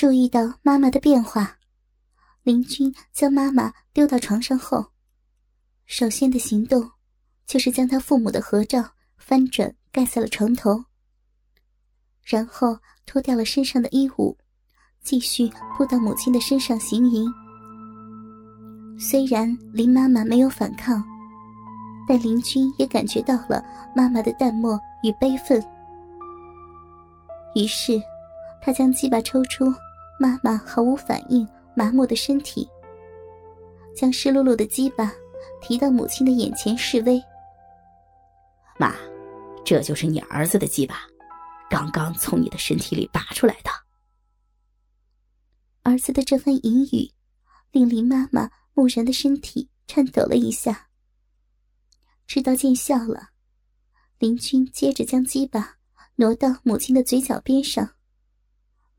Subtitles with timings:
[0.00, 1.58] 注意到妈妈的变化，
[2.42, 4.92] 林君将妈妈丢到床上后，
[5.84, 6.92] 首先的行动
[7.44, 8.82] 就是将他父母的合照
[9.18, 10.86] 翻转盖在了床头，
[12.24, 14.38] 然后脱掉了身上的衣物，
[15.02, 17.30] 继续扑到母亲的身上行淫。
[18.98, 21.04] 虽然林妈妈没有反抗，
[22.08, 23.62] 但林君也感觉到了
[23.94, 25.62] 妈妈的淡漠与悲愤，
[27.54, 28.00] 于是
[28.62, 29.70] 他将鸡巴抽出。
[30.20, 32.68] 妈妈毫无反应，麻木的身体，
[33.96, 35.10] 将湿漉漉的鸡巴
[35.62, 37.18] 提到母亲的眼前示威。
[38.78, 38.94] 妈，
[39.64, 41.00] 这就是你儿子的鸡巴，
[41.70, 43.70] 刚刚从你的身体里拔出来的。
[45.84, 47.10] 儿子的这番言语，
[47.72, 50.88] 令林妈妈木然的身体颤抖了一下。
[52.26, 53.30] 知道见笑了，
[54.18, 55.76] 林君接着将鸡巴
[56.16, 57.94] 挪到母亲的嘴角边上。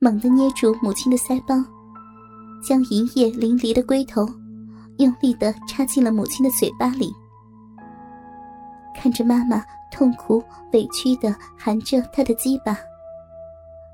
[0.04, 1.64] 猛地捏住母亲的腮帮，
[2.60, 4.28] 将银液淋漓的龟头
[4.98, 7.14] 用力的插进了母亲的嘴巴里。
[8.98, 12.76] 看着妈妈痛苦委屈的含着她的鸡巴，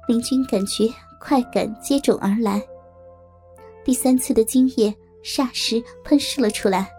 [0.07, 2.65] 林君感觉快感接踵而来，
[3.83, 6.89] 第三次的精液霎时喷射了出来。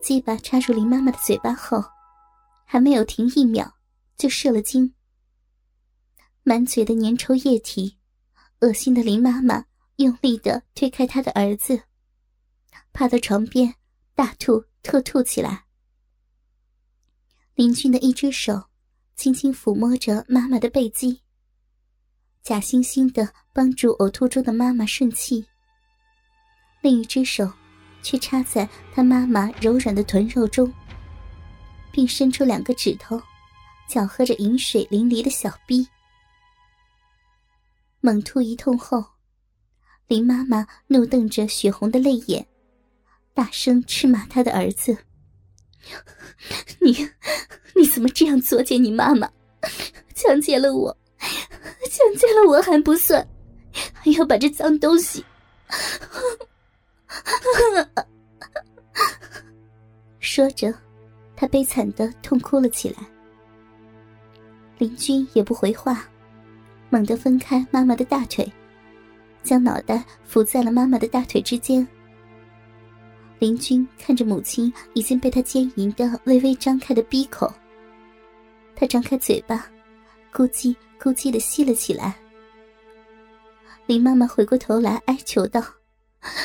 [0.00, 1.84] 鸡巴插入林妈妈的嘴巴后，
[2.64, 3.73] 还没有停一秒。
[4.16, 4.94] 就射了精，
[6.42, 7.98] 满嘴的粘稠液体，
[8.60, 9.64] 恶心的林妈妈
[9.96, 11.82] 用力的推开她的儿子，
[12.92, 13.74] 趴到床边
[14.14, 15.64] 大吐特吐起来。
[17.54, 18.70] 林俊的一只手
[19.16, 21.20] 轻轻抚摸着妈妈的背肌，
[22.42, 25.46] 假惺惺的帮助呕吐中的妈妈顺气，
[26.82, 27.52] 另一只手
[28.02, 30.72] 却插在他妈妈柔软的臀肉中，
[31.92, 33.20] 并伸出两个指头。
[33.94, 35.86] 搅和着饮水淋漓的小逼，
[38.00, 39.04] 猛吐一通后，
[40.08, 42.44] 林妈妈怒瞪着血红的泪眼，
[43.34, 44.98] 大声斥骂她的儿子
[46.82, 47.08] ：“你，
[47.76, 49.30] 你怎么这样作践你妈妈？
[50.12, 50.90] 强奸了我，
[51.88, 53.24] 强奸了我还不算，
[53.92, 55.24] 还要把这脏东西……”
[60.18, 60.74] 说着，
[61.36, 63.13] 他悲惨的痛哭了起来。
[64.84, 66.06] 林君也不回话，
[66.90, 68.46] 猛地分开妈妈的大腿，
[69.42, 71.88] 将脑袋伏在了妈妈的大腿之间。
[73.38, 77.50] 林君看着母亲已经被他奸淫的微微张开的鼻口，
[78.76, 79.66] 他张开嘴巴，
[80.30, 82.14] 咕叽咕叽的吸了起来。
[83.86, 85.64] 林妈妈回过头来哀求道：“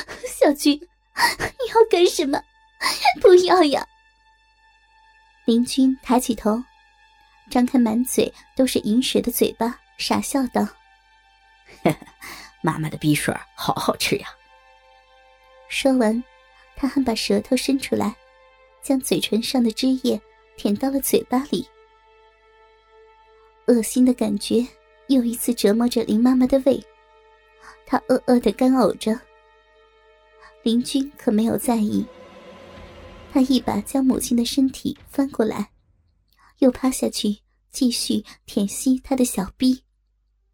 [0.26, 2.40] 小军，你要干什么？
[3.20, 3.86] 不要呀！”
[5.44, 6.58] 林君抬起头。
[7.50, 10.66] 张开满嘴都是饮水的嘴巴，傻笑道
[12.62, 14.28] ：“妈妈的鼻水好好吃呀。”
[15.68, 16.22] 说完，
[16.76, 18.16] 他还把舌头伸出来，
[18.82, 20.18] 将嘴唇上的汁液
[20.56, 21.68] 舔到了嘴巴里。
[23.66, 24.66] 恶心的感觉
[25.08, 26.82] 又一次折磨着林妈妈的胃，
[27.84, 29.18] 她恶恶的干呕着。
[30.62, 32.04] 林君可没有在意，
[33.32, 35.68] 他一把将母亲的身体翻过来。
[36.60, 37.38] 又趴下去，
[37.70, 39.82] 继续舔吸他的小逼。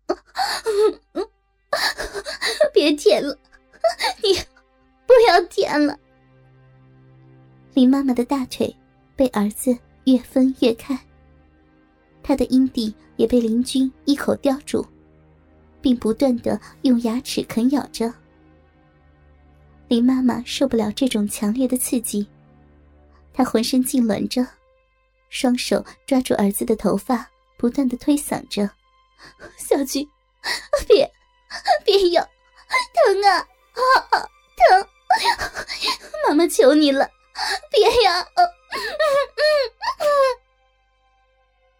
[2.72, 3.38] 别舔了，
[4.22, 4.34] 你
[5.06, 5.98] 不要舔了。
[7.74, 8.74] 林妈妈的大腿
[9.14, 10.98] 被儿子越分越开，
[12.22, 14.86] 她的阴蒂也被林君一口叼住，
[15.80, 18.12] 并不断的用牙齿啃咬着。
[19.88, 22.26] 林妈妈受不了这种强烈的刺激，
[23.32, 24.46] 她浑身痉挛着。
[25.38, 28.70] 双手抓住儿子的头发，不断的推搡着
[29.58, 30.08] ：“小菊，
[30.88, 31.12] 别，
[31.84, 32.26] 别咬，
[32.94, 33.78] 疼啊，啊
[34.56, 34.88] 疼！
[36.26, 37.06] 妈妈求你了，
[37.70, 38.26] 别咬！”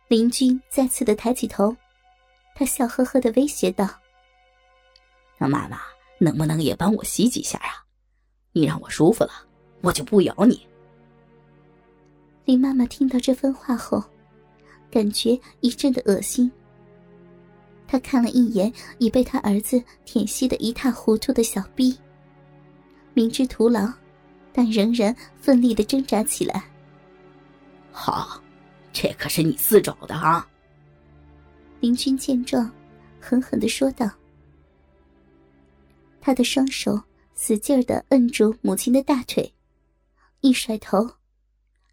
[0.09, 1.75] 林君再次的抬起头，
[2.55, 3.89] 他笑呵呵的威胁道
[5.41, 5.81] ：“那妈妈
[6.19, 7.83] 能不能也帮我洗几下呀？
[8.53, 9.47] 你让我舒服了，
[9.81, 10.69] 我就不咬你。”
[12.47, 14.03] 林妈妈听到这番话后，
[14.89, 16.51] 感觉一阵的恶心。
[17.89, 21.99] 她看了一眼已被他儿子舔吸的一塌糊涂的小臂，
[23.15, 23.93] 明知徒劳，
[24.53, 26.65] 但仍然奋力的挣扎起来。
[27.91, 28.41] 好，
[28.93, 30.49] 这可是你自找的啊！
[31.81, 32.71] 林军见状，
[33.21, 34.09] 狠狠的说道。
[36.21, 37.01] 他的双手
[37.35, 39.53] 使劲的摁住母亲的大腿，
[40.43, 41.16] 一甩头。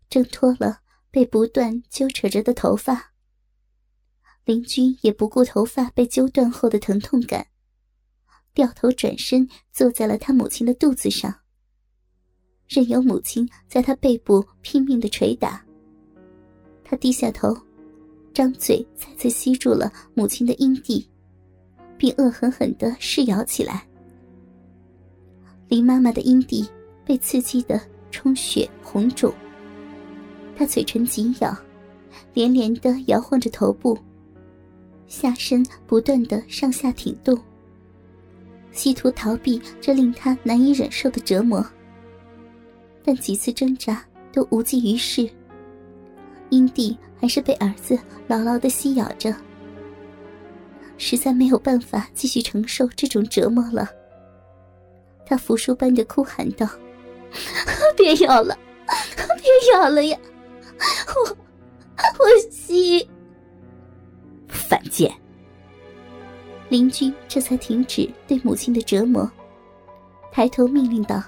[0.10, 0.80] 挣脱了
[1.10, 3.14] 被不断揪扯着的头发，
[4.46, 7.48] 林君也不顾头发被揪断后的疼痛感，
[8.54, 11.34] 掉头转身坐在了他母亲的肚子上，
[12.68, 15.64] 任由母亲在他背部拼命的捶打。
[16.84, 17.56] 他低下头，
[18.34, 21.10] 张嘴再次吸住了母亲的阴蒂，
[21.98, 23.88] 并恶狠狠的噬咬起来。
[25.70, 26.70] 林妈妈的阴蒂
[27.04, 29.34] 被刺激的充血红肿，
[30.56, 31.56] 他嘴唇紧咬，
[32.34, 33.98] 连连的摇晃着头部。
[35.08, 37.38] 下身不断的上下挺动，
[38.72, 41.64] 企图逃避这令他难以忍受的折磨。
[43.04, 45.30] 但几次挣扎都无济于事，
[46.50, 49.36] 阴蒂还是被儿子牢牢的吸咬着。
[50.98, 53.90] 实在没有办法继续承受这种折磨了，
[55.26, 56.68] 他扶书般的哭喊道
[57.98, 58.58] ：“别咬了，
[59.38, 60.18] 别咬了呀！
[61.26, 61.30] 我，
[62.20, 63.08] 我吸。”
[64.48, 65.14] 犯贱！
[66.70, 69.30] 林军这才停止对母亲的折磨，
[70.32, 71.22] 抬头命令道：“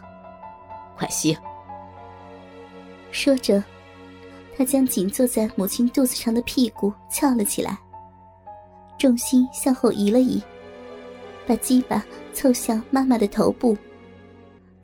[0.97, 1.37] 快吸！”
[3.11, 3.63] 说着，
[4.57, 7.77] 他将紧坐在母亲肚子上的屁股翘了起来，
[8.97, 10.41] 重心向后移了移，
[11.45, 12.03] 把鸡巴
[12.33, 13.77] 凑向妈妈的头部。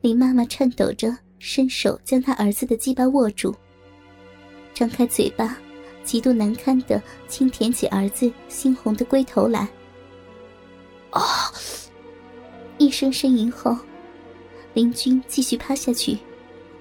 [0.02, 3.56] 林妈妈颤抖着伸手将他儿子的鸡巴握住，
[4.82, 5.56] 张开嘴巴。
[6.04, 9.70] 极度难堪的轻舔起儿子猩红的龟头来。
[11.12, 11.22] 啊！
[12.80, 13.78] 一声呻吟后，
[14.74, 16.18] 林君继续趴下去，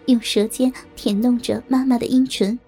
[0.06, 2.58] 用舌尖舔弄着妈妈的阴唇。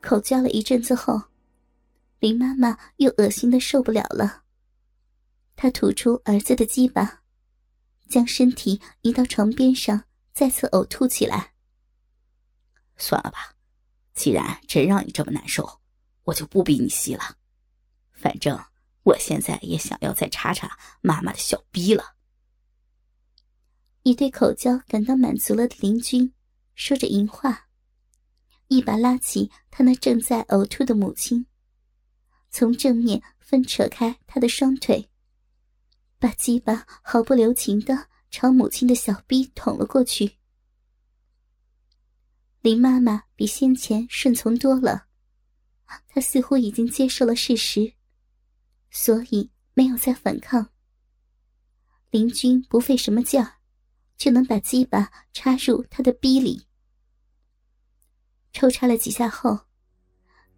[0.00, 1.22] 口交了一阵子后，
[2.18, 4.42] 林妈妈又恶心的受不了了。
[5.54, 7.20] 她吐出儿子的鸡巴，
[8.08, 10.02] 将身体移到床边上，
[10.32, 11.52] 再次呕吐起来。
[12.96, 13.54] 算了吧。
[14.20, 15.80] 既然真让你这么难受，
[16.24, 17.38] 我就不逼你吸了。
[18.12, 18.62] 反正
[19.02, 22.16] 我现在也想要再查查妈妈的小逼了。
[24.02, 26.34] 已对口交感到满足了的林军，
[26.74, 27.68] 说着淫话，
[28.68, 31.46] 一把拉起他那正在呕吐的母亲，
[32.50, 35.08] 从正面分扯开他的双腿，
[36.18, 40.39] 把鸡巴毫不留情的朝母亲的小逼捅了过去。
[42.62, 45.06] 林妈妈比先前顺从多了，
[46.06, 47.94] 她似乎已经接受了事实，
[48.90, 50.68] 所以没有再反抗。
[52.10, 53.54] 林君不费什么劲儿，
[54.18, 56.66] 就能把鸡巴插入他的逼里。
[58.52, 59.60] 抽插了几下后，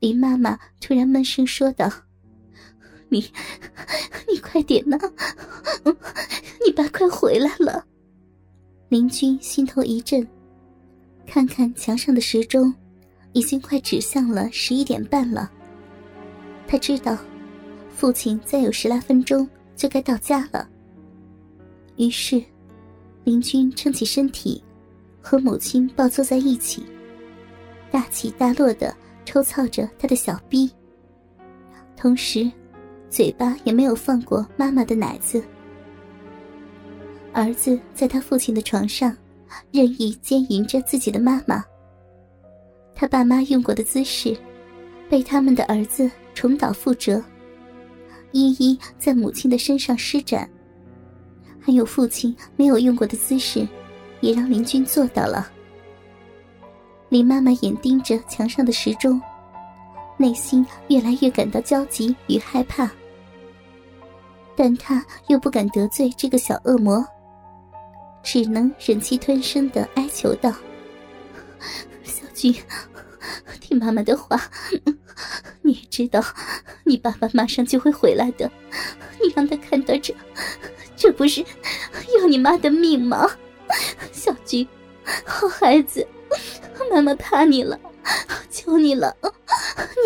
[0.01, 1.89] 林妈妈突然闷声说道
[3.11, 3.33] ：“你，
[4.29, 4.99] 你快点呐！
[6.67, 7.87] 你爸快回来了。”
[8.91, 10.27] 林君心头一震。
[11.33, 12.75] 看看墙上的时钟，
[13.33, 15.51] 已经快指向了十一点半了。
[16.69, 17.17] 他知道，
[17.89, 20.69] 父亲再有十来分钟就该到家了。
[21.97, 22.45] 于是，
[23.25, 24.63] 林君撑起身体，
[25.23, 26.85] 和母亲抱坐在一起，
[27.91, 28.95] 大起大落的
[29.25, 30.71] 抽操着他的小臂，
[31.97, 32.53] 同时，
[33.09, 35.43] 嘴巴也没有放过妈妈的奶子。
[37.33, 39.17] 儿子在他父亲的床上。
[39.71, 41.65] 任意奸淫着自己的妈妈。
[42.95, 44.37] 他爸妈用过的姿势，
[45.09, 47.23] 被他们的儿子重蹈覆辙，
[48.31, 50.49] 一一在母亲的身上施展。
[51.61, 53.67] 还有父亲没有用过的姿势，
[54.21, 55.51] 也让林君做到了。
[57.09, 59.21] 林妈妈眼盯着墙上的时钟，
[60.17, 62.91] 内心越来越感到焦急与害怕，
[64.57, 67.05] 但她又不敢得罪这个小恶魔。
[68.23, 70.53] 只能忍气吞声的哀求道
[72.05, 72.55] ：“小军，
[73.61, 74.51] 听妈妈的话，
[75.63, 76.25] 你也知道，
[76.85, 78.51] 你爸爸马上就会回来的。
[79.21, 80.15] 你让他看到这，
[80.97, 81.45] 这不是
[82.19, 83.31] 要你妈的命吗？
[84.13, 84.67] 小军，
[85.25, 86.07] 好孩子，
[86.91, 87.79] 妈妈怕你了，
[88.51, 89.17] 求你了，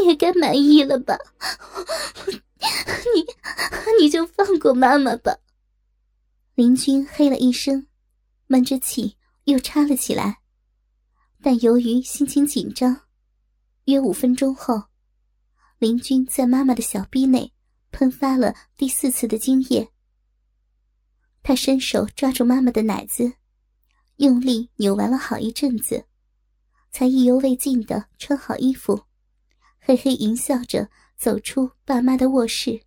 [0.00, 1.18] 你也该满意了吧？
[3.14, 3.24] 你，
[4.00, 5.36] 你就放过妈妈吧。”
[6.54, 7.86] 林君嘿了一声。
[8.48, 10.38] 闷着气，又插了起来，
[11.42, 13.02] 但由于心情紧张，
[13.86, 14.84] 约五分钟后，
[15.78, 17.52] 林君在妈妈的小臂内
[17.90, 19.90] 喷发了第四次的精液。
[21.42, 23.34] 他伸手抓住妈妈的奶子，
[24.16, 26.06] 用力扭完了好一阵子，
[26.90, 29.04] 才意犹未尽的穿好衣服，
[29.80, 32.82] 嘿嘿淫笑着走出爸妈的卧室。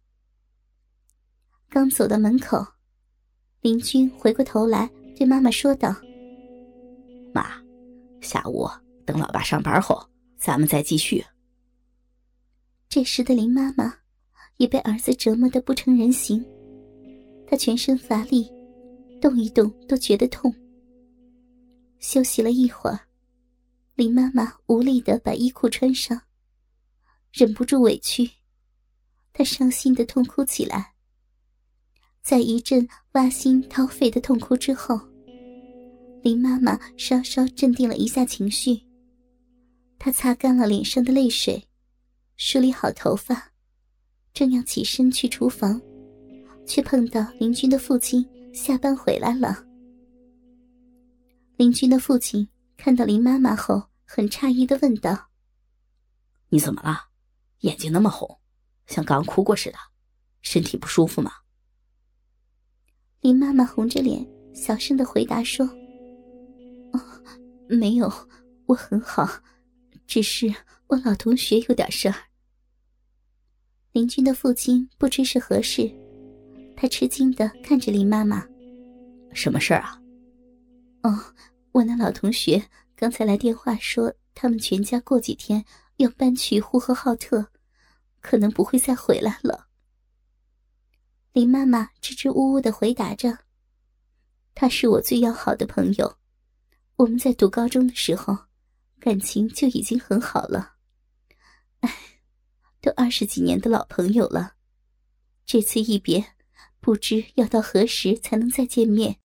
[1.70, 2.66] 刚走到门口，
[3.62, 4.90] 林君回过头来。
[5.20, 5.94] 对妈妈说道
[7.36, 7.62] ：“妈，
[8.22, 8.66] 下午
[9.06, 10.02] 等老爸上班后，
[10.38, 11.22] 咱们再继续。”
[12.88, 13.94] 这时的林妈妈
[14.56, 16.42] 也被儿子折磨得不成人形，
[17.46, 18.50] 她全身乏力，
[19.20, 20.56] 动一动都觉得痛。
[22.00, 23.02] 休息了一会儿，
[23.96, 26.22] 林妈妈无力的把衣裤穿上，
[27.34, 28.32] 忍不住委屈，
[29.34, 30.94] 她伤心的痛哭起来。
[32.22, 35.00] 在一阵挖心掏肺的痛哭之后，
[36.22, 38.80] 林妈妈稍稍镇定了一下情绪。
[39.98, 41.68] 她擦干了脸上的泪水，
[42.38, 43.52] 梳理好头发，
[44.34, 45.82] 正要起身去厨房，
[46.66, 49.66] 却碰到林军的父亲下班回来了。
[51.58, 52.48] 林军的父亲
[52.78, 55.30] 看到林妈妈后，很诧异的问道
[56.50, 57.10] ：“你怎么了？
[57.60, 58.40] 眼睛那么红，
[58.88, 59.78] 像刚哭过似的，
[60.42, 61.32] 身体不舒服吗？”
[63.20, 65.89] 林妈妈红着脸，小声的回答说：“哦，
[67.70, 68.12] 没有，
[68.66, 69.30] 我很好。”
[70.08, 70.52] 只是
[70.88, 72.16] 我老同学有点事儿。
[73.92, 75.88] 林军的父亲不知是何事，
[76.76, 78.44] 他吃惊的看着林妈妈
[79.34, 80.02] ：“什么事儿啊
[81.04, 81.16] ？”“哦，
[81.74, 82.64] 我那老同学
[82.96, 85.64] 刚才来电话说，他们全家过几天
[85.98, 87.46] 要搬去呼和浩特，
[88.20, 89.68] 可能不会再回来了。”
[91.34, 93.38] 林妈妈支支吾吾的回答着
[94.56, 96.18] ：“他是我最要好的朋友，
[97.00, 98.38] 我们在读高中的时候。”
[99.02, 100.74] 感情就已经很好了，
[101.80, 101.96] 哎，
[102.82, 104.56] 都二十几年的老朋友了，
[105.46, 106.34] 这次一别，
[106.82, 109.18] 不知要到何时才能再见面。